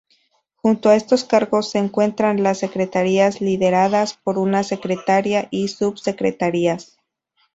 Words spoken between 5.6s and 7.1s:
Sub-secretarias.